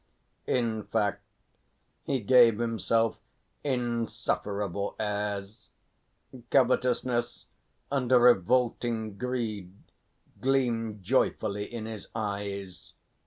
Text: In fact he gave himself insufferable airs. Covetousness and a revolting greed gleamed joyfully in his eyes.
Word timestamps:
In 0.47 0.85
fact 0.85 1.21
he 2.05 2.21
gave 2.21 2.57
himself 2.57 3.19
insufferable 3.63 4.95
airs. 4.99 5.69
Covetousness 6.49 7.45
and 7.91 8.11
a 8.11 8.17
revolting 8.17 9.15
greed 9.19 9.71
gleamed 10.39 11.03
joyfully 11.03 11.71
in 11.71 11.85
his 11.85 12.07
eyes. 12.15 12.93